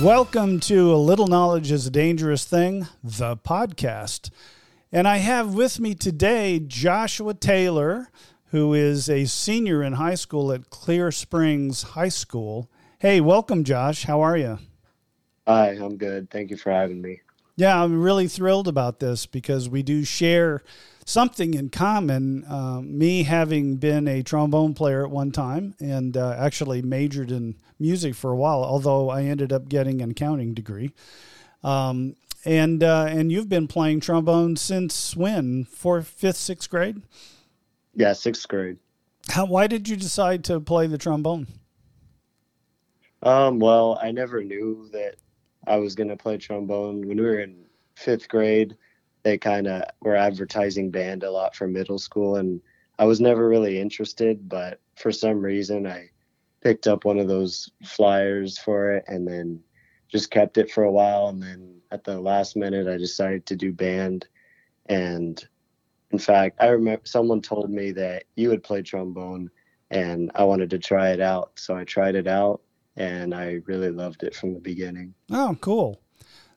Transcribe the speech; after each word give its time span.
Welcome 0.00 0.58
to 0.60 0.92
A 0.92 0.96
Little 0.96 1.28
Knowledge 1.28 1.70
is 1.70 1.86
a 1.86 1.90
Dangerous 1.90 2.44
Thing, 2.44 2.88
the 3.04 3.36
podcast. 3.36 4.30
And 4.90 5.06
I 5.06 5.18
have 5.18 5.54
with 5.54 5.78
me 5.78 5.94
today 5.94 6.58
Joshua 6.58 7.34
Taylor, 7.34 8.08
who 8.46 8.74
is 8.74 9.08
a 9.08 9.26
senior 9.26 9.84
in 9.84 9.92
high 9.92 10.16
school 10.16 10.50
at 10.50 10.70
Clear 10.70 11.12
Springs 11.12 11.82
High 11.82 12.08
School. 12.08 12.68
Hey, 12.98 13.20
welcome, 13.20 13.62
Josh. 13.62 14.04
How 14.04 14.22
are 14.22 14.36
you? 14.36 14.58
Hi, 15.46 15.68
I'm 15.70 15.96
good. 15.98 16.30
Thank 16.30 16.50
you 16.50 16.56
for 16.56 16.72
having 16.72 17.00
me. 17.00 17.20
Yeah, 17.56 17.80
I'm 17.80 18.02
really 18.02 18.26
thrilled 18.26 18.66
about 18.66 18.98
this 18.98 19.26
because 19.26 19.68
we 19.68 19.84
do 19.84 20.02
share 20.04 20.64
something 21.04 21.54
in 21.54 21.70
common. 21.70 22.44
Uh, 22.44 22.80
me 22.82 23.22
having 23.22 23.76
been 23.76 24.08
a 24.08 24.22
trombone 24.22 24.74
player 24.74 25.04
at 25.04 25.10
one 25.10 25.30
time 25.30 25.74
and 25.80 26.16
uh, 26.16 26.34
actually 26.38 26.82
majored 26.82 27.30
in 27.30 27.56
music 27.78 28.14
for 28.14 28.30
a 28.30 28.36
while, 28.36 28.64
although 28.64 29.10
I 29.10 29.22
ended 29.22 29.52
up 29.52 29.68
getting 29.68 30.00
an 30.02 30.10
accounting 30.10 30.54
degree. 30.54 30.92
Um, 31.62 32.16
and 32.44 32.82
uh, 32.82 33.06
and 33.08 33.32
you've 33.32 33.48
been 33.48 33.66
playing 33.66 34.00
trombone 34.00 34.56
since 34.56 35.16
when? 35.16 35.64
Fourth, 35.64 36.08
fifth, 36.08 36.36
sixth 36.36 36.68
grade? 36.68 37.02
Yeah, 37.94 38.12
sixth 38.12 38.46
grade. 38.48 38.78
How? 39.28 39.46
Why 39.46 39.66
did 39.66 39.88
you 39.88 39.96
decide 39.96 40.44
to 40.44 40.60
play 40.60 40.86
the 40.86 40.98
trombone? 40.98 41.46
Um, 43.22 43.58
well, 43.58 43.98
I 44.02 44.10
never 44.10 44.44
knew 44.44 44.90
that 44.92 45.16
I 45.66 45.76
was 45.76 45.94
going 45.94 46.10
to 46.10 46.16
play 46.16 46.36
trombone. 46.36 47.08
When 47.08 47.16
we 47.16 47.24
were 47.24 47.40
in 47.40 47.64
fifth 47.94 48.28
grade, 48.28 48.76
they 49.24 49.38
kind 49.38 49.66
of 49.66 49.82
were 50.00 50.14
advertising 50.14 50.90
band 50.90 51.24
a 51.24 51.30
lot 51.30 51.56
for 51.56 51.66
middle 51.66 51.98
school, 51.98 52.36
and 52.36 52.60
I 52.98 53.06
was 53.06 53.20
never 53.20 53.48
really 53.48 53.80
interested. 53.80 54.48
But 54.48 54.80
for 54.96 55.10
some 55.10 55.40
reason, 55.40 55.86
I 55.86 56.10
picked 56.62 56.86
up 56.86 57.04
one 57.04 57.18
of 57.18 57.26
those 57.26 57.70
flyers 57.84 58.58
for 58.58 58.92
it, 58.92 59.04
and 59.08 59.26
then 59.26 59.60
just 60.08 60.30
kept 60.30 60.58
it 60.58 60.70
for 60.70 60.84
a 60.84 60.92
while. 60.92 61.28
And 61.28 61.42
then 61.42 61.80
at 61.90 62.04
the 62.04 62.20
last 62.20 62.54
minute, 62.54 62.86
I 62.86 62.98
decided 62.98 63.46
to 63.46 63.56
do 63.56 63.72
band. 63.72 64.28
And 64.86 65.42
in 66.10 66.18
fact, 66.18 66.58
I 66.60 66.68
remember 66.68 67.02
someone 67.06 67.40
told 67.40 67.70
me 67.70 67.90
that 67.92 68.24
you 68.36 68.50
would 68.50 68.62
play 68.62 68.82
trombone, 68.82 69.50
and 69.90 70.30
I 70.34 70.44
wanted 70.44 70.70
to 70.70 70.78
try 70.78 71.10
it 71.10 71.20
out. 71.20 71.52
So 71.58 71.74
I 71.74 71.84
tried 71.84 72.14
it 72.14 72.28
out, 72.28 72.60
and 72.96 73.34
I 73.34 73.60
really 73.64 73.90
loved 73.90 74.22
it 74.22 74.34
from 74.34 74.52
the 74.52 74.60
beginning. 74.60 75.14
Oh, 75.32 75.56
cool. 75.60 76.00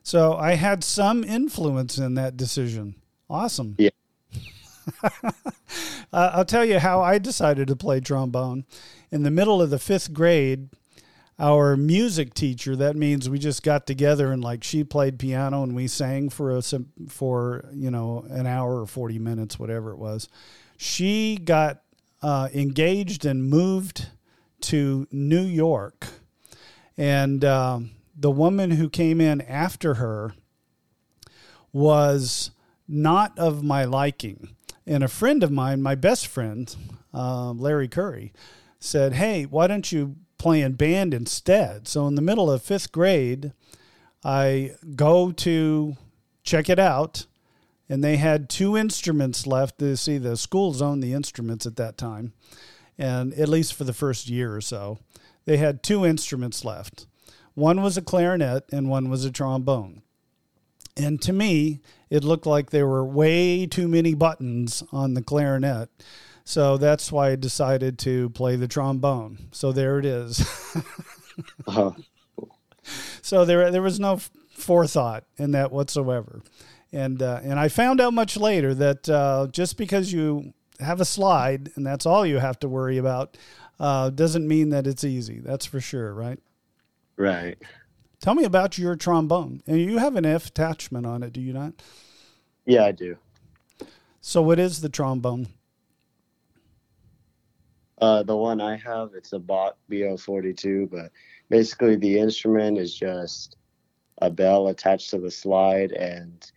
So 0.08 0.36
I 0.36 0.54
had 0.54 0.82
some 0.82 1.22
influence 1.22 1.98
in 1.98 2.14
that 2.14 2.34
decision. 2.34 2.94
Awesome. 3.28 3.74
Yeah. 3.76 3.90
uh, 5.02 5.10
I'll 6.10 6.46
tell 6.46 6.64
you 6.64 6.78
how 6.78 7.02
I 7.02 7.18
decided 7.18 7.68
to 7.68 7.76
play 7.76 8.00
trombone. 8.00 8.64
In 9.10 9.22
the 9.22 9.30
middle 9.30 9.60
of 9.60 9.68
the 9.68 9.78
fifth 9.78 10.14
grade, 10.14 10.70
our 11.38 11.76
music 11.76 12.32
teacher, 12.32 12.74
that 12.76 12.96
means 12.96 13.28
we 13.28 13.38
just 13.38 13.62
got 13.62 13.86
together 13.86 14.32
and 14.32 14.42
like 14.42 14.64
she 14.64 14.82
played 14.82 15.18
piano 15.18 15.62
and 15.62 15.76
we 15.76 15.86
sang 15.86 16.30
for 16.30 16.56
a, 16.56 16.62
for, 17.10 17.68
you 17.74 17.90
know, 17.90 18.24
an 18.30 18.46
hour 18.46 18.80
or 18.80 18.86
40 18.86 19.18
minutes, 19.18 19.58
whatever 19.58 19.90
it 19.90 19.98
was. 19.98 20.30
She 20.78 21.36
got 21.36 21.82
uh, 22.22 22.48
engaged 22.54 23.26
and 23.26 23.44
moved 23.44 24.06
to 24.62 25.06
New 25.12 25.44
York. 25.44 26.06
And, 26.96 27.44
um, 27.44 27.90
the 28.18 28.30
woman 28.30 28.72
who 28.72 28.88
came 28.90 29.20
in 29.20 29.40
after 29.42 29.94
her 29.94 30.34
was 31.72 32.50
not 32.88 33.38
of 33.38 33.62
my 33.62 33.84
liking. 33.84 34.56
And 34.86 35.04
a 35.04 35.08
friend 35.08 35.42
of 35.44 35.50
mine, 35.50 35.82
my 35.82 35.94
best 35.94 36.26
friend, 36.26 36.74
uh, 37.14 37.52
Larry 37.52 37.88
Curry, 37.88 38.32
said, 38.80 39.12
Hey, 39.12 39.44
why 39.44 39.66
don't 39.66 39.92
you 39.92 40.16
play 40.38 40.62
in 40.62 40.72
band 40.72 41.14
instead? 41.14 41.86
So 41.86 42.06
in 42.06 42.14
the 42.14 42.22
middle 42.22 42.50
of 42.50 42.62
fifth 42.62 42.90
grade, 42.90 43.52
I 44.24 44.72
go 44.96 45.30
to 45.30 45.96
check 46.42 46.68
it 46.68 46.78
out. 46.78 47.26
And 47.90 48.04
they 48.04 48.16
had 48.16 48.50
two 48.50 48.76
instruments 48.76 49.46
left. 49.46 49.78
To 49.78 49.96
see, 49.96 50.18
the 50.18 50.36
schools 50.36 50.82
owned 50.82 51.02
the 51.02 51.14
instruments 51.14 51.64
at 51.64 51.76
that 51.76 51.96
time, 51.96 52.34
and 52.98 53.32
at 53.32 53.48
least 53.48 53.72
for 53.72 53.84
the 53.84 53.94
first 53.94 54.28
year 54.28 54.54
or 54.54 54.60
so, 54.60 54.98
they 55.46 55.56
had 55.56 55.82
two 55.82 56.04
instruments 56.04 56.66
left. 56.66 57.06
One 57.58 57.82
was 57.82 57.96
a 57.96 58.02
clarinet 58.02 58.66
and 58.70 58.88
one 58.88 59.10
was 59.10 59.24
a 59.24 59.32
trombone. 59.32 60.02
And 60.96 61.20
to 61.22 61.32
me, 61.32 61.80
it 62.08 62.22
looked 62.22 62.46
like 62.46 62.70
there 62.70 62.86
were 62.86 63.04
way 63.04 63.66
too 63.66 63.88
many 63.88 64.14
buttons 64.14 64.84
on 64.92 65.14
the 65.14 65.22
clarinet. 65.22 65.88
So 66.44 66.76
that's 66.76 67.10
why 67.10 67.30
I 67.30 67.36
decided 67.36 67.98
to 68.00 68.30
play 68.30 68.54
the 68.54 68.68
trombone. 68.68 69.48
So 69.50 69.72
there 69.72 69.98
it 69.98 70.04
is. 70.04 70.40
uh-huh. 71.66 71.90
So 73.22 73.44
there, 73.44 73.72
there 73.72 73.82
was 73.82 73.98
no 73.98 74.20
forethought 74.52 75.24
in 75.36 75.50
that 75.50 75.72
whatsoever. 75.72 76.42
And, 76.92 77.20
uh, 77.20 77.40
and 77.42 77.58
I 77.58 77.66
found 77.66 78.00
out 78.00 78.14
much 78.14 78.36
later 78.36 78.72
that 78.74 79.08
uh, 79.08 79.48
just 79.50 79.76
because 79.76 80.12
you 80.12 80.54
have 80.78 81.00
a 81.00 81.04
slide 81.04 81.72
and 81.74 81.84
that's 81.84 82.06
all 82.06 82.24
you 82.24 82.38
have 82.38 82.60
to 82.60 82.68
worry 82.68 82.98
about 82.98 83.36
uh, 83.80 84.10
doesn't 84.10 84.46
mean 84.46 84.68
that 84.70 84.86
it's 84.86 85.02
easy. 85.02 85.40
That's 85.40 85.66
for 85.66 85.80
sure, 85.80 86.14
right? 86.14 86.38
Right. 87.18 87.58
Tell 88.20 88.34
me 88.34 88.44
about 88.44 88.78
your 88.78 88.94
trombone. 88.96 89.60
And 89.66 89.80
you 89.80 89.98
have 89.98 90.16
an 90.16 90.24
F 90.24 90.46
attachment 90.46 91.04
on 91.04 91.22
it, 91.22 91.32
do 91.32 91.40
you 91.40 91.52
not? 91.52 91.74
Yeah, 92.64 92.84
I 92.84 92.92
do. 92.92 93.16
So, 94.20 94.40
what 94.40 94.58
is 94.58 94.80
the 94.80 94.88
trombone? 94.88 95.48
Uh, 98.00 98.22
the 98.22 98.36
one 98.36 98.60
I 98.60 98.76
have, 98.76 99.10
it's 99.16 99.32
a 99.32 99.38
Bach 99.38 99.76
BO42, 99.90 100.88
but 100.90 101.10
basically 101.48 101.96
the 101.96 102.18
instrument 102.18 102.78
is 102.78 102.94
just 102.94 103.56
a 104.22 104.30
bell 104.30 104.68
attached 104.68 105.10
to 105.10 105.18
the 105.18 105.30
slide, 105.30 105.90
and 105.92 106.50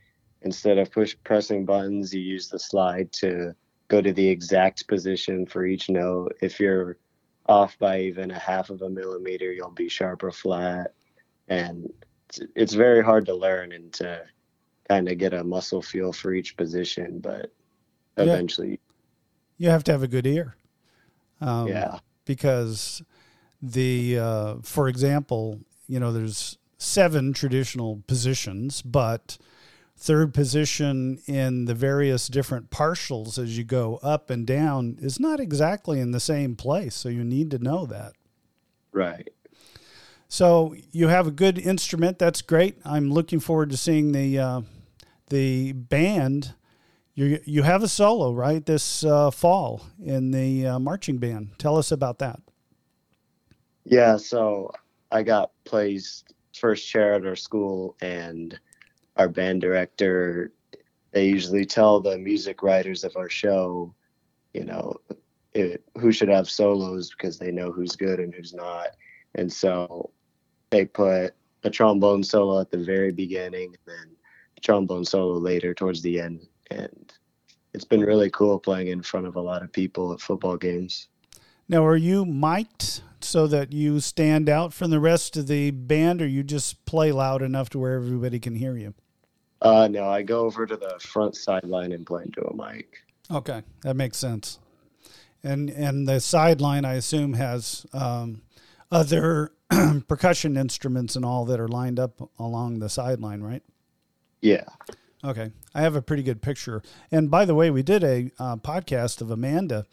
instead 0.44 0.78
of 0.78 0.92
push 0.92 1.16
pressing 1.24 1.66
buttons, 1.66 2.14
you 2.14 2.22
use 2.22 2.50
the 2.50 2.60
slide 2.60 3.12
to 3.14 3.56
go 3.88 4.02
to 4.02 4.14
the 4.14 4.28
exact 4.28 4.88
position 4.88 5.48
for 5.48 5.66
each 5.66 5.90
note. 5.90 6.36
If 6.42 6.60
you're 6.60 6.98
off 7.52 7.78
by 7.78 8.02
even 8.02 8.32
a 8.32 8.40
half 8.40 8.70
of 8.70 8.82
a 8.82 8.90
millimeter, 8.90 9.52
you'll 9.52 9.70
be 9.70 9.90
sharp 9.90 10.24
or 10.24 10.32
flat. 10.32 10.94
And 11.48 11.92
it's, 12.30 12.40
it's 12.56 12.74
very 12.74 13.04
hard 13.04 13.26
to 13.28 13.36
learn 13.36 13.74
and 13.74 13.94
to 13.94 14.24
kind 14.90 15.08
of 15.10 15.18
get 15.18 15.34
a 15.34 15.44
muscle 15.44 15.82
feel 15.82 16.14
for 16.14 16.34
each 16.34 16.58
position, 16.58 17.20
but 17.20 17.52
eventually. 18.18 18.80
You 19.58 19.70
have 19.70 19.84
to 19.84 19.92
have 19.92 20.02
a 20.02 20.08
good 20.08 20.26
ear. 20.26 20.56
Um, 21.42 21.68
yeah. 21.68 22.00
Because 22.26 23.04
the, 23.62 24.18
uh, 24.18 24.56
for 24.64 24.88
example, 24.88 25.60
you 25.88 26.00
know, 26.00 26.12
there's 26.12 26.58
seven 26.78 27.34
traditional 27.34 28.02
positions, 28.08 28.82
but 28.82 29.38
third 30.02 30.34
position 30.34 31.20
in 31.28 31.66
the 31.66 31.76
various 31.76 32.28
different 32.28 32.72
partials 32.72 33.38
as 33.38 33.56
you 33.56 33.64
go 33.64 34.00
up 34.02 34.32
and 34.32 34.48
down 34.48 34.98
is 35.00 35.20
not 35.20 35.40
exactly 35.40 36.00
in 36.00 36.10
the 36.10 36.20
same 36.20 36.56
place. 36.56 36.96
So 36.96 37.08
you 37.08 37.24
need 37.24 37.52
to 37.52 37.60
know 37.60 37.86
that. 37.86 38.14
Right. 38.92 39.30
So 40.28 40.76
you 40.92 41.10
have 41.10 41.28
a 41.28 41.32
good 41.32 41.60
instrument. 41.60 42.18
That's 42.18 42.42
great. 42.42 42.80
I'm 42.84 43.12
looking 43.12 43.40
forward 43.40 43.70
to 43.70 43.78
seeing 43.78 44.12
the 44.12 44.40
uh, 44.40 44.62
the 45.30 45.74
band. 45.74 46.56
You 47.14 47.40
you 47.46 47.62
have 47.62 47.84
a 47.84 47.88
solo 47.88 48.34
right 48.34 48.66
this 48.66 49.04
uh, 49.04 49.30
fall 49.30 49.84
in 50.04 50.32
the 50.32 50.66
uh, 50.66 50.80
marching 50.80 51.20
band. 51.20 51.60
Tell 51.60 51.78
us 51.78 51.92
about 51.92 52.18
that. 52.20 52.40
Yeah. 53.84 54.18
So 54.18 54.72
I 55.12 55.22
got 55.22 55.52
placed 55.64 56.34
first 56.58 56.90
chair 56.90 57.14
at 57.14 57.26
our 57.26 57.36
school 57.36 57.96
and 58.02 58.60
our 59.18 59.28
band 59.28 59.62
director, 59.62 60.52
they 61.12 61.28
usually 61.28 61.66
tell 61.66 62.00
the 62.00 62.18
music 62.18 62.64
writers 62.64 63.04
of 63.04 63.16
our 63.16 63.30
show, 63.30 63.94
you 64.54 64.64
know, 64.64 64.96
it, 65.54 65.84
who 66.00 66.12
should 66.12 66.30
have 66.30 66.50
solos 66.50 67.10
because 67.10 67.38
they 67.38 67.52
know 67.52 67.72
who's 67.72 67.96
good 67.96 68.20
and 68.20 68.34
who's 68.34 68.54
not. 68.54 68.90
And 69.36 69.52
so 69.52 70.12
they 70.70 70.86
put 70.86 71.34
a 71.64 71.70
trombone 71.70 72.24
solo 72.24 72.60
at 72.60 72.72
the 72.72 72.78
very 72.78 73.12
beginning 73.12 73.68
and 73.68 73.78
then 73.86 74.16
a 74.58 74.62
trombone 74.62 75.06
solo 75.06 75.38
later 75.38 75.74
towards 75.74 76.02
the 76.02 76.20
end. 76.20 76.48
And 76.70 77.14
it's 77.74 77.86
been 77.86 78.02
really 78.02 78.30
cool 78.30 78.60
playing 78.60 78.88
in 78.88 79.02
front 79.02 79.28
of 79.28 79.36
a 79.36 79.42
lot 79.42 79.64
of 79.64 79.72
people 79.72 80.14
at 80.14 80.22
football 80.22 80.58
games. 80.58 81.08
Now, 81.68 81.86
are 81.86 81.98
you 81.98 82.26
mic'd 82.26 83.02
so 83.24 83.48
that 83.48 83.74
you 83.74 84.00
stand 84.00 84.50
out 84.50 84.74
from 84.74 84.92
the 84.92 85.00
rest 85.00 85.38
of 85.38 85.48
the 85.48 85.72
band, 85.72 86.22
or 86.22 86.28
you 86.28 86.44
just 86.44 86.86
play 86.86 87.12
loud 87.12 87.42
enough 87.42 87.70
to 87.72 87.80
where 87.80 87.96
everybody 87.96 88.40
can 88.40 88.56
hear 88.56 88.78
you? 88.78 88.94
Uh, 89.62 89.88
no, 89.88 90.10
I 90.10 90.24
go 90.24 90.46
over 90.46 90.66
to 90.66 90.76
the 90.76 91.00
front 91.00 91.36
sideline 91.36 91.92
and 91.92 92.06
play 92.06 92.24
into 92.24 92.42
a 92.42 92.56
mic. 92.56 93.04
Okay, 93.30 93.62
that 93.84 93.96
makes 93.96 94.18
sense. 94.18 94.60
And 95.44 95.70
and 95.70 96.08
the 96.08 96.20
sideline, 96.20 96.86
I 96.86 96.96
assume, 96.96 97.34
has 97.34 97.86
um, 97.94 98.42
other 98.92 99.52
percussion 100.08 100.58
instruments 100.58 101.16
and 101.16 101.24
all 101.24 101.46
that 101.46 101.60
are 101.60 101.68
lined 101.68 102.00
up 102.00 102.30
along 102.40 102.80
the 102.80 102.90
sideline, 102.90 103.42
right? 103.42 103.64
Yeah. 104.42 104.66
Okay, 105.24 105.52
I 105.76 105.82
have 105.82 105.96
a 105.96 106.02
pretty 106.02 106.24
good 106.24 106.42
picture. 106.42 106.82
And 107.12 107.30
by 107.30 107.46
the 107.46 107.54
way, 107.54 107.70
we 107.70 107.84
did 107.84 108.04
a 108.04 108.32
uh, 108.40 108.56
podcast 108.58 109.22
of 109.22 109.30
Amanda 109.30 109.86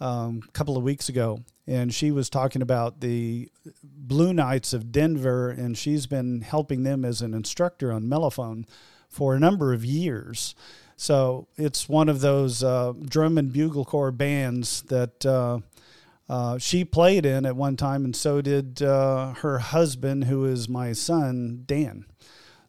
um, 0.00 0.42
a 0.46 0.52
couple 0.52 0.76
of 0.76 0.82
weeks 0.82 1.08
ago, 1.08 1.40
and 1.70 1.94
she 1.94 2.10
was 2.10 2.28
talking 2.28 2.62
about 2.62 3.00
the 3.00 3.48
Blue 3.84 4.32
Knights 4.32 4.72
of 4.72 4.90
Denver, 4.90 5.50
and 5.50 5.78
she's 5.78 6.08
been 6.08 6.40
helping 6.40 6.82
them 6.82 7.04
as 7.04 7.22
an 7.22 7.32
instructor 7.32 7.92
on 7.92 8.08
mellophone 8.08 8.64
for 9.08 9.36
a 9.36 9.38
number 9.38 9.72
of 9.72 9.84
years. 9.84 10.56
So 10.96 11.46
it's 11.56 11.88
one 11.88 12.08
of 12.08 12.22
those 12.22 12.64
uh, 12.64 12.94
drum 13.00 13.38
and 13.38 13.52
bugle 13.52 13.84
corps 13.84 14.10
bands 14.10 14.82
that 14.88 15.24
uh, 15.24 15.60
uh, 16.28 16.58
she 16.58 16.84
played 16.84 17.24
in 17.24 17.46
at 17.46 17.54
one 17.54 17.76
time, 17.76 18.04
and 18.04 18.16
so 18.16 18.40
did 18.40 18.82
uh, 18.82 19.34
her 19.34 19.60
husband, 19.60 20.24
who 20.24 20.46
is 20.46 20.68
my 20.68 20.92
son, 20.92 21.62
Dan. 21.66 22.04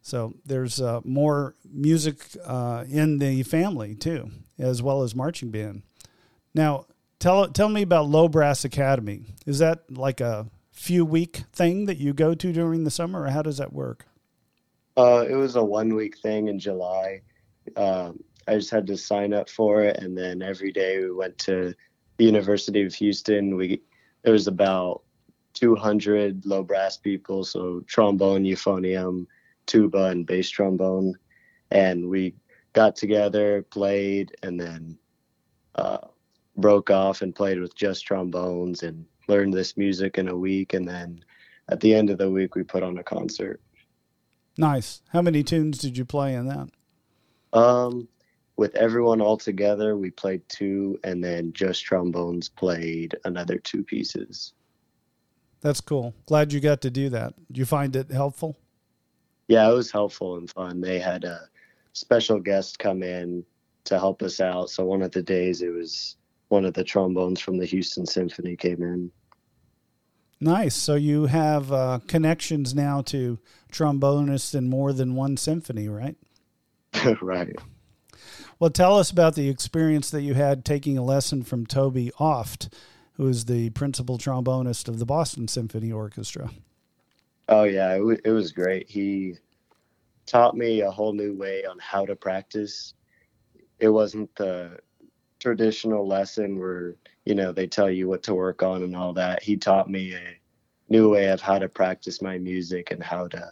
So 0.00 0.34
there's 0.46 0.80
uh, 0.80 1.00
more 1.02 1.56
music 1.68 2.18
uh, 2.44 2.84
in 2.88 3.18
the 3.18 3.42
family 3.42 3.96
too, 3.96 4.30
as 4.60 4.80
well 4.80 5.02
as 5.02 5.16
marching 5.16 5.50
band. 5.50 5.82
Now, 6.54 6.86
tell 7.22 7.48
tell 7.48 7.68
me 7.68 7.82
about 7.82 8.08
Low 8.08 8.28
Brass 8.28 8.64
Academy. 8.64 9.34
Is 9.46 9.60
that 9.60 9.84
like 9.90 10.20
a 10.20 10.50
few 10.72 11.04
week 11.04 11.44
thing 11.52 11.86
that 11.86 11.98
you 11.98 12.12
go 12.12 12.34
to 12.34 12.52
during 12.52 12.84
the 12.84 12.90
summer, 12.90 13.22
or 13.22 13.28
how 13.28 13.42
does 13.42 13.58
that 13.58 13.72
work? 13.72 14.06
Uh, 14.96 15.24
it 15.28 15.34
was 15.34 15.56
a 15.56 15.64
one 15.64 15.94
week 15.94 16.18
thing 16.18 16.48
in 16.48 16.58
July. 16.58 17.22
Um, 17.76 18.22
I 18.48 18.56
just 18.56 18.70
had 18.70 18.88
to 18.88 18.96
sign 18.96 19.32
up 19.32 19.48
for 19.48 19.82
it, 19.84 19.98
and 19.98 20.18
then 20.18 20.42
every 20.42 20.72
day 20.72 20.98
we 20.98 21.12
went 21.12 21.38
to 21.38 21.74
the 22.16 22.24
University 22.24 22.82
of 22.82 22.92
Houston. 22.94 23.56
We 23.56 23.80
there 24.24 24.32
was 24.32 24.48
about 24.48 25.02
200 25.54 26.44
low 26.44 26.64
brass 26.64 26.96
people, 26.96 27.44
so 27.44 27.82
trombone, 27.86 28.42
euphonium, 28.42 29.26
tuba 29.66 30.06
and 30.06 30.26
bass 30.26 30.50
trombone, 30.50 31.14
and 31.70 32.08
we 32.08 32.34
got 32.72 32.96
together, 32.96 33.62
played, 33.62 34.34
and 34.42 34.58
then 34.58 34.98
uh, 35.76 35.98
broke 36.56 36.90
off 36.90 37.22
and 37.22 37.34
played 37.34 37.60
with 37.60 37.74
just 37.74 38.04
trombones 38.06 38.82
and 38.82 39.04
learned 39.28 39.54
this 39.54 39.76
music 39.76 40.18
in 40.18 40.28
a 40.28 40.36
week. 40.36 40.74
And 40.74 40.86
then 40.86 41.24
at 41.68 41.80
the 41.80 41.94
end 41.94 42.10
of 42.10 42.18
the 42.18 42.30
week, 42.30 42.54
we 42.54 42.62
put 42.62 42.82
on 42.82 42.98
a 42.98 43.02
concert. 43.02 43.60
Nice. 44.58 45.02
How 45.10 45.22
many 45.22 45.42
tunes 45.42 45.78
did 45.78 45.96
you 45.96 46.04
play 46.04 46.34
in 46.34 46.46
that? 46.48 46.68
Um, 47.58 48.08
with 48.56 48.74
everyone 48.74 49.20
all 49.20 49.38
together, 49.38 49.96
we 49.96 50.10
played 50.10 50.46
two, 50.48 50.98
and 51.04 51.24
then 51.24 51.52
just 51.52 51.84
trombones 51.84 52.48
played 52.48 53.16
another 53.24 53.58
two 53.58 53.82
pieces. 53.82 54.52
That's 55.62 55.80
cool. 55.80 56.14
Glad 56.26 56.52
you 56.52 56.60
got 56.60 56.80
to 56.82 56.90
do 56.90 57.08
that. 57.10 57.34
Did 57.48 57.58
you 57.58 57.64
find 57.64 57.96
it 57.96 58.10
helpful? 58.10 58.58
yeah, 59.48 59.68
it 59.68 59.74
was 59.74 59.90
helpful 59.90 60.36
and 60.36 60.50
fun. 60.50 60.80
They 60.80 60.98
had 60.98 61.24
a 61.24 61.48
special 61.92 62.40
guest 62.40 62.78
come 62.78 63.02
in 63.02 63.44
to 63.84 63.98
help 63.98 64.22
us 64.22 64.40
out. 64.40 64.70
So 64.70 64.84
one 64.84 65.02
of 65.02 65.10
the 65.10 65.22
days 65.22 65.60
it 65.60 65.68
was 65.68 66.16
one 66.52 66.66
of 66.66 66.74
the 66.74 66.84
trombones 66.84 67.40
from 67.40 67.56
the 67.56 67.64
Houston 67.64 68.04
Symphony 68.04 68.56
came 68.56 68.82
in. 68.82 69.10
Nice. 70.38 70.74
So 70.74 70.96
you 70.96 71.26
have 71.26 71.72
uh, 71.72 72.00
connections 72.06 72.74
now 72.74 73.00
to 73.02 73.38
trombonists 73.72 74.54
in 74.54 74.68
more 74.68 74.92
than 74.92 75.14
one 75.14 75.38
symphony, 75.38 75.88
right? 75.88 76.16
right. 77.22 77.56
Well, 78.58 78.68
tell 78.68 78.98
us 78.98 79.10
about 79.10 79.34
the 79.34 79.48
experience 79.48 80.10
that 80.10 80.20
you 80.20 80.34
had 80.34 80.64
taking 80.64 80.98
a 80.98 81.02
lesson 81.02 81.42
from 81.42 81.64
Toby 81.64 82.12
Oft, 82.18 82.68
who 83.14 83.26
is 83.28 83.46
the 83.46 83.70
principal 83.70 84.18
trombonist 84.18 84.88
of 84.88 84.98
the 84.98 85.06
Boston 85.06 85.48
Symphony 85.48 85.90
Orchestra. 85.90 86.50
Oh 87.48 87.64
yeah, 87.64 87.94
it, 87.94 87.98
w- 87.98 88.20
it 88.24 88.30
was 88.30 88.52
great. 88.52 88.90
He 88.90 89.36
taught 90.26 90.54
me 90.54 90.82
a 90.82 90.90
whole 90.90 91.14
new 91.14 91.34
way 91.34 91.64
on 91.64 91.78
how 91.78 92.04
to 92.04 92.14
practice. 92.14 92.92
It 93.78 93.88
wasn't 93.88 94.34
the 94.36 94.78
traditional 95.42 96.06
lesson 96.06 96.58
where 96.58 96.94
you 97.24 97.34
know 97.34 97.52
they 97.52 97.66
tell 97.66 97.90
you 97.90 98.08
what 98.08 98.22
to 98.22 98.34
work 98.34 98.62
on 98.62 98.82
and 98.82 98.96
all 98.96 99.12
that. 99.12 99.42
He 99.42 99.56
taught 99.56 99.90
me 99.90 100.14
a 100.14 100.38
new 100.88 101.10
way 101.10 101.26
of 101.28 101.40
how 101.40 101.58
to 101.58 101.68
practice 101.68 102.22
my 102.22 102.38
music 102.38 102.90
and 102.90 103.02
how 103.02 103.28
to 103.28 103.50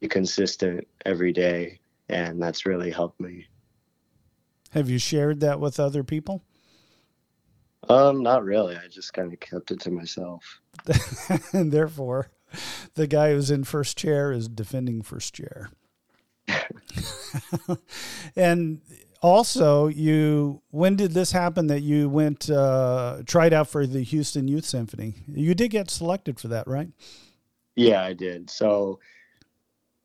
be 0.00 0.08
consistent 0.08 0.86
every 1.04 1.32
day, 1.32 1.80
and 2.08 2.40
that's 2.40 2.66
really 2.66 2.90
helped 2.90 3.20
me. 3.20 3.46
Have 4.70 4.90
you 4.90 4.98
shared 4.98 5.40
that 5.40 5.58
with 5.58 5.80
other 5.80 6.04
people? 6.04 6.42
Um, 7.88 8.22
not 8.22 8.44
really. 8.44 8.76
I 8.76 8.88
just 8.88 9.12
kind 9.14 9.32
of 9.32 9.40
kept 9.40 9.70
it 9.70 9.80
to 9.80 9.90
myself. 9.90 10.60
and 11.52 11.72
therefore, 11.72 12.30
the 12.94 13.06
guy 13.06 13.30
who's 13.30 13.50
in 13.50 13.64
first 13.64 13.96
chair 13.96 14.32
is 14.32 14.48
defending 14.48 15.02
first 15.02 15.34
chair. 15.34 15.70
and 18.36 18.80
also, 19.22 19.88
you 19.88 20.62
when 20.70 20.96
did 20.96 21.12
this 21.12 21.32
happen 21.32 21.66
that 21.68 21.80
you 21.80 22.08
went 22.08 22.50
uh, 22.50 23.22
tried 23.26 23.52
out 23.52 23.68
for 23.68 23.86
the 23.86 24.02
Houston 24.02 24.48
Youth 24.48 24.64
Symphony? 24.64 25.14
You 25.28 25.54
did 25.54 25.70
get 25.70 25.90
selected 25.90 26.38
for 26.38 26.48
that, 26.48 26.66
right? 26.66 26.88
Yeah, 27.74 28.02
I 28.02 28.12
did. 28.12 28.50
So 28.50 29.00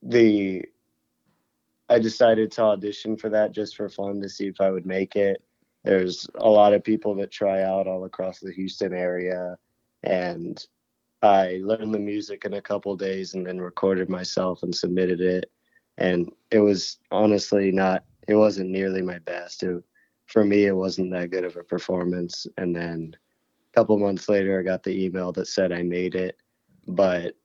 the 0.02 0.66
I 1.90 2.00
decided 2.00 2.52
to 2.54 2.64
audition 2.64 3.18
for 3.18 3.30
that 3.30 3.52
just 3.52 3.76
for 3.76 3.90
fun 3.90 4.22
to 4.22 4.30
see 4.30 4.48
if 4.48 4.62
I 4.62 4.72
would 4.72 4.86
make 4.86 5.16
it. 5.16 5.44
There's 5.84 6.28
a 6.36 6.50
lot 6.50 6.74
of 6.74 6.84
people 6.84 7.16
that 7.16 7.32
try 7.32 7.64
out 7.64 7.88
all 7.88 8.06
across 8.06 8.40
the 8.40 8.54
Houston 8.54 8.94
area 8.94 9.58
and 10.04 10.64
I 11.22 11.60
learned 11.64 11.94
the 11.94 12.00
music 12.00 12.46
in 12.46 12.54
a 12.54 12.62
couple 12.62 12.96
days 12.96 13.34
and 13.34 13.46
then 13.46 13.60
recorded 13.60 14.10
myself 14.10 14.64
and 14.64 14.74
submitted 14.74 15.22
it. 15.22 15.52
And 16.02 16.32
it 16.50 16.60
was 16.60 16.98
honestly 17.12 17.72
not, 17.72 18.04
it 18.28 18.34
wasn't 18.34 18.72
nearly 18.72 19.04
my 19.04 19.20
best. 19.20 19.62
It, 19.62 19.84
for 20.26 20.44
me, 20.44 20.66
it 20.66 20.76
wasn't 20.76 21.12
that 21.12 21.30
good 21.30 21.46
of 21.46 21.58
a 21.58 21.64
performance. 21.64 22.48
And 22.58 22.76
then 22.76 23.16
a 23.72 23.80
couple 23.80 24.00
months 24.00 24.28
later, 24.28 24.60
I 24.60 24.64
got 24.64 24.82
the 24.82 25.06
email 25.06 25.32
that 25.34 25.48
said 25.48 25.72
I 25.72 25.84
made 25.84 26.16
it. 26.16 26.38
But, 26.88 27.36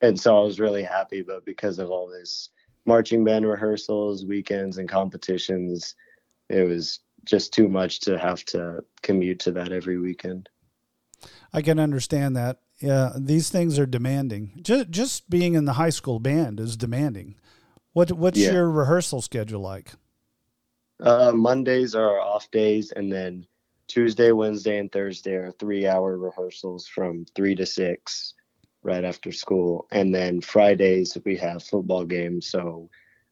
and 0.00 0.18
so 0.18 0.36
I 0.36 0.44
was 0.44 0.58
really 0.58 0.82
happy. 0.82 1.22
But 1.22 1.44
because 1.44 1.78
of 1.78 1.88
all 1.88 2.08
this 2.08 2.50
marching 2.84 3.22
band 3.22 3.46
rehearsals, 3.46 4.24
weekends, 4.24 4.78
and 4.78 4.88
competitions, 4.88 5.94
it 6.48 6.66
was 6.66 6.98
just 7.24 7.52
too 7.52 7.68
much 7.68 8.00
to 8.00 8.18
have 8.18 8.44
to 8.46 8.82
commute 9.02 9.38
to 9.40 9.52
that 9.52 9.70
every 9.70 9.98
weekend. 9.98 10.48
I 11.52 11.62
can 11.62 11.78
understand 11.78 12.34
that 12.36 12.58
yeah, 12.80 13.12
these 13.16 13.50
things 13.50 13.78
are 13.78 13.86
demanding. 13.86 14.60
Just 14.62 14.90
just 14.90 15.30
being 15.30 15.54
in 15.54 15.64
the 15.64 15.74
high 15.74 15.90
school 15.90 16.20
band 16.20 16.60
is 16.60 16.76
demanding. 16.76 17.34
What 17.98 18.12
what's 18.12 18.38
yeah. 18.38 18.52
your 18.52 18.70
rehearsal 18.70 19.20
schedule 19.20 19.60
like? 19.60 19.90
Uh, 21.02 21.32
Mondays 21.34 21.96
are 21.96 22.20
off 22.20 22.48
days, 22.52 22.92
and 22.92 23.10
then 23.10 23.44
Tuesday, 23.88 24.30
Wednesday, 24.30 24.78
and 24.78 24.92
Thursday 24.92 25.32
are 25.32 25.50
three-hour 25.50 26.16
rehearsals 26.16 26.86
from 26.86 27.26
three 27.34 27.56
to 27.56 27.66
six, 27.66 28.34
right 28.84 29.02
after 29.02 29.32
school. 29.32 29.88
And 29.90 30.14
then 30.14 30.40
Fridays 30.40 31.18
we 31.24 31.38
have 31.38 31.64
football 31.64 32.04
games, 32.04 32.46
so 32.46 32.88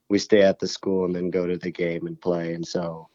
we 0.08 0.18
stay 0.18 0.42
at 0.42 0.58
the 0.58 0.66
school 0.66 1.04
and 1.04 1.14
then 1.14 1.30
go 1.30 1.46
to 1.46 1.58
the 1.58 1.70
game 1.70 2.08
and 2.08 2.20
play. 2.20 2.52
And 2.52 2.66
so 2.66 3.08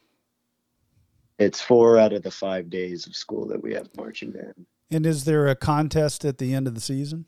it's 1.38 1.60
four 1.60 1.98
out 1.98 2.14
of 2.14 2.22
the 2.22 2.30
five 2.30 2.70
days 2.70 3.06
of 3.06 3.14
school 3.14 3.48
that 3.48 3.62
we 3.62 3.74
have 3.74 3.90
marching 3.94 4.30
band. 4.30 4.64
And 4.90 5.04
is 5.04 5.26
there 5.26 5.48
a 5.48 5.54
contest 5.54 6.24
at 6.24 6.38
the 6.38 6.54
end 6.54 6.66
of 6.66 6.74
the 6.74 6.80
season? 6.80 7.26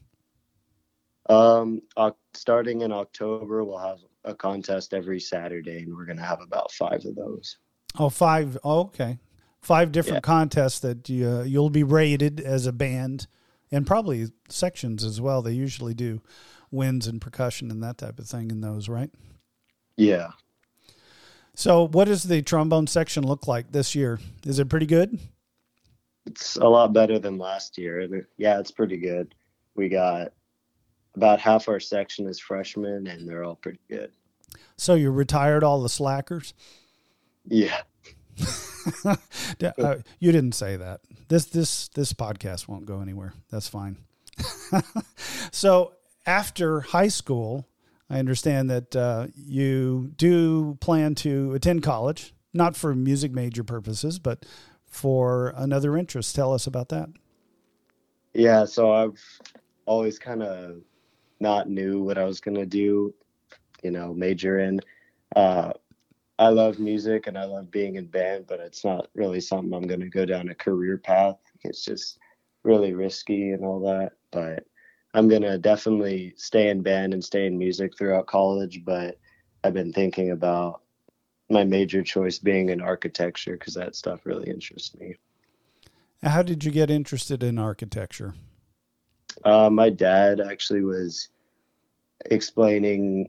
Um, 1.28 1.82
starting 2.34 2.82
in 2.82 2.92
October, 2.92 3.64
we'll 3.64 3.78
have 3.78 3.98
a 4.24 4.34
contest 4.34 4.94
every 4.94 5.20
Saturday, 5.20 5.78
and 5.78 5.96
we're 5.96 6.04
going 6.04 6.18
to 6.18 6.24
have 6.24 6.40
about 6.40 6.70
five 6.72 7.04
of 7.04 7.14
those. 7.14 7.58
Oh, 7.98 8.08
five. 8.08 8.58
Oh, 8.64 8.80
okay. 8.80 9.18
Five 9.60 9.92
different 9.92 10.16
yeah. 10.16 10.32
contests 10.32 10.80
that 10.80 11.08
you, 11.08 11.28
uh, 11.28 11.42
you'll 11.42 11.70
be 11.70 11.82
rated 11.82 12.40
as 12.40 12.66
a 12.66 12.72
band 12.72 13.26
and 13.70 13.86
probably 13.86 14.28
sections 14.48 15.04
as 15.04 15.20
well. 15.20 15.40
They 15.40 15.52
usually 15.52 15.94
do 15.94 16.20
winds 16.70 17.06
and 17.06 17.20
percussion 17.20 17.70
and 17.70 17.82
that 17.82 17.98
type 17.98 18.18
of 18.18 18.26
thing 18.26 18.50
in 18.50 18.60
those, 18.60 18.88
right? 18.88 19.10
Yeah. 19.96 20.32
So, 21.54 21.86
what 21.86 22.06
does 22.06 22.24
the 22.24 22.42
trombone 22.42 22.88
section 22.88 23.24
look 23.24 23.46
like 23.46 23.72
this 23.72 23.94
year? 23.94 24.18
Is 24.44 24.58
it 24.58 24.68
pretty 24.68 24.86
good? 24.86 25.18
it's 26.26 26.56
a 26.56 26.66
lot 26.66 26.92
better 26.92 27.18
than 27.18 27.38
last 27.38 27.78
year. 27.78 28.26
Yeah, 28.36 28.58
it's 28.58 28.70
pretty 28.70 28.96
good. 28.96 29.34
We 29.74 29.88
got 29.88 30.32
about 31.16 31.40
half 31.40 31.68
our 31.68 31.80
section 31.80 32.26
is 32.26 32.38
freshmen, 32.40 33.06
and 33.06 33.28
they're 33.28 33.44
all 33.44 33.56
pretty 33.56 33.80
good. 33.88 34.10
So 34.76 34.94
you 34.94 35.10
retired 35.10 35.62
all 35.62 35.82
the 35.82 35.88
slackers? 35.88 36.54
Yeah. 37.46 37.82
uh, 39.04 39.96
you 40.18 40.32
didn't 40.32 40.54
say 40.54 40.76
that. 40.76 41.00
This 41.28 41.46
this 41.46 41.88
this 41.88 42.12
podcast 42.12 42.68
won't 42.68 42.86
go 42.86 43.00
anywhere. 43.00 43.34
That's 43.50 43.68
fine. 43.68 43.98
so 45.52 45.92
after 46.26 46.80
high 46.80 47.08
school, 47.08 47.68
I 48.10 48.18
understand 48.18 48.70
that 48.70 48.96
uh, 48.96 49.26
you 49.34 50.12
do 50.16 50.76
plan 50.80 51.14
to 51.16 51.54
attend 51.54 51.82
college, 51.82 52.34
not 52.52 52.76
for 52.76 52.94
music 52.94 53.32
major 53.32 53.64
purposes, 53.64 54.18
but 54.18 54.44
for 54.86 55.52
another 55.56 55.96
interest. 55.96 56.34
Tell 56.34 56.52
us 56.52 56.66
about 56.66 56.88
that. 56.90 57.08
Yeah, 58.32 58.64
so 58.64 58.92
I've 58.92 59.22
always 59.86 60.18
kind 60.18 60.42
of 60.42 60.82
not 61.44 61.68
knew 61.68 62.02
what 62.02 62.18
I 62.18 62.24
was 62.24 62.40
going 62.40 62.56
to 62.56 62.66
do, 62.66 63.14
you 63.84 63.92
know, 63.92 64.12
major 64.12 64.58
in. 64.58 64.80
uh, 65.36 65.72
I 66.36 66.48
love 66.48 66.80
music 66.80 67.28
and 67.28 67.38
I 67.38 67.44
love 67.44 67.70
being 67.70 67.94
in 67.94 68.06
band, 68.06 68.46
but 68.48 68.58
it's 68.58 68.84
not 68.84 69.08
really 69.14 69.40
something 69.40 69.72
I'm 69.72 69.86
going 69.86 70.00
to 70.00 70.08
go 70.08 70.24
down 70.24 70.48
a 70.48 70.54
career 70.54 70.98
path. 70.98 71.36
It's 71.62 71.84
just 71.84 72.18
really 72.64 72.92
risky 72.92 73.52
and 73.52 73.64
all 73.64 73.78
that. 73.86 74.12
But 74.32 74.64
I'm 75.14 75.28
going 75.28 75.42
to 75.42 75.58
definitely 75.58 76.34
stay 76.36 76.70
in 76.70 76.82
band 76.82 77.14
and 77.14 77.22
stay 77.22 77.46
in 77.46 77.56
music 77.56 77.96
throughout 77.96 78.26
college. 78.26 78.82
But 78.84 79.16
I've 79.62 79.74
been 79.74 79.92
thinking 79.92 80.32
about 80.32 80.82
my 81.48 81.62
major 81.62 82.02
choice 82.02 82.40
being 82.40 82.70
in 82.70 82.80
architecture 82.80 83.56
because 83.56 83.74
that 83.74 83.94
stuff 83.94 84.26
really 84.26 84.50
interests 84.50 84.96
me. 84.98 85.14
How 86.22 86.42
did 86.42 86.64
you 86.64 86.72
get 86.72 86.90
interested 86.90 87.44
in 87.44 87.58
architecture? 87.58 88.34
Uh, 89.44 89.70
my 89.70 89.90
dad 89.90 90.40
actually 90.40 90.82
was 90.82 91.28
explaining 92.26 93.28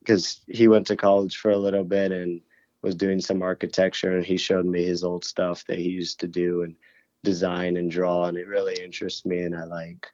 because 0.00 0.40
he 0.46 0.68
went 0.68 0.86
to 0.86 0.96
college 0.96 1.36
for 1.36 1.50
a 1.50 1.58
little 1.58 1.84
bit 1.84 2.12
and 2.12 2.40
was 2.82 2.94
doing 2.94 3.20
some 3.20 3.42
architecture 3.42 4.16
and 4.16 4.24
he 4.24 4.36
showed 4.36 4.66
me 4.66 4.84
his 4.84 5.02
old 5.02 5.24
stuff 5.24 5.64
that 5.66 5.78
he 5.78 5.88
used 5.88 6.20
to 6.20 6.28
do 6.28 6.62
and 6.62 6.76
design 7.24 7.76
and 7.76 7.90
draw 7.90 8.26
and 8.26 8.38
it 8.38 8.46
really 8.46 8.80
interests 8.82 9.24
me 9.24 9.40
and 9.40 9.56
I 9.56 9.64
like 9.64 10.06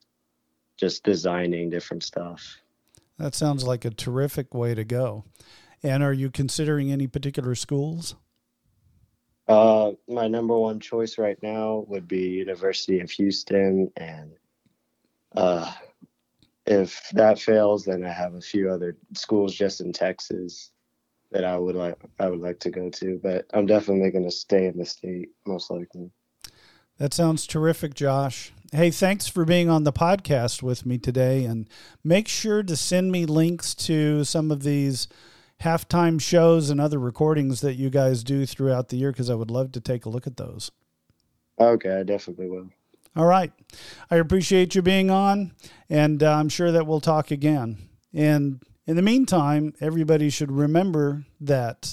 just 0.78 1.04
designing 1.04 1.68
different 1.68 2.02
stuff. 2.02 2.58
That 3.18 3.34
sounds 3.34 3.64
like 3.64 3.84
a 3.84 3.90
terrific 3.90 4.54
way 4.54 4.74
to 4.74 4.84
go. 4.84 5.24
And 5.82 6.02
are 6.02 6.12
you 6.12 6.30
considering 6.30 6.90
any 6.90 7.06
particular 7.06 7.54
schools? 7.54 8.14
Uh, 9.48 9.92
my 10.08 10.28
number 10.28 10.56
one 10.56 10.80
choice 10.80 11.18
right 11.18 11.40
now 11.42 11.84
would 11.88 12.06
be 12.06 12.28
University 12.30 13.00
of 13.00 13.10
Houston, 13.10 13.90
and 13.96 14.32
uh, 15.34 15.70
if 16.66 17.08
that 17.12 17.38
fails, 17.38 17.84
then 17.84 18.04
I 18.04 18.12
have 18.12 18.34
a 18.34 18.40
few 18.40 18.70
other 18.70 18.96
schools 19.14 19.54
just 19.54 19.80
in 19.80 19.92
Texas 19.92 20.70
that 21.30 21.44
I 21.44 21.56
would 21.56 21.74
like 21.74 21.96
I 22.18 22.28
would 22.28 22.40
like 22.40 22.60
to 22.60 22.70
go 22.70 22.90
to. 22.90 23.18
But 23.22 23.46
I'm 23.52 23.66
definitely 23.66 24.10
going 24.10 24.24
to 24.24 24.30
stay 24.30 24.66
in 24.66 24.78
the 24.78 24.86
state, 24.86 25.30
most 25.46 25.70
likely. 25.70 26.10
That 26.98 27.14
sounds 27.14 27.46
terrific, 27.46 27.94
Josh. 27.94 28.52
Hey, 28.70 28.90
thanks 28.90 29.26
for 29.26 29.44
being 29.44 29.68
on 29.68 29.84
the 29.84 29.92
podcast 29.92 30.62
with 30.62 30.86
me 30.86 30.98
today, 30.98 31.44
and 31.44 31.68
make 32.04 32.28
sure 32.28 32.62
to 32.62 32.76
send 32.76 33.10
me 33.10 33.26
links 33.26 33.74
to 33.74 34.24
some 34.24 34.50
of 34.50 34.62
these 34.62 35.08
halftime 35.62 36.20
shows 36.20 36.70
and 36.70 36.80
other 36.80 36.98
recordings 36.98 37.60
that 37.60 37.74
you 37.74 37.90
guys 37.90 38.24
do 38.24 38.46
throughout 38.46 38.88
the 38.88 38.96
year 38.96 39.12
because 39.12 39.30
I 39.30 39.34
would 39.34 39.50
love 39.50 39.72
to 39.72 39.80
take 39.80 40.04
a 40.04 40.08
look 40.08 40.26
at 40.26 40.36
those. 40.36 40.70
Okay, 41.58 42.00
I 42.00 42.02
definitely 42.02 42.48
will. 42.48 42.70
All 43.14 43.26
right. 43.26 43.52
I 44.10 44.16
appreciate 44.16 44.74
you 44.74 44.82
being 44.82 45.10
on, 45.10 45.52
and 45.90 46.22
uh, 46.22 46.32
I'm 46.32 46.48
sure 46.48 46.72
that 46.72 46.86
we'll 46.86 47.00
talk 47.00 47.30
again. 47.30 47.76
And 48.14 48.62
in 48.86 48.96
the 48.96 49.02
meantime, 49.02 49.74
everybody 49.80 50.30
should 50.30 50.50
remember 50.50 51.24
that. 51.40 51.92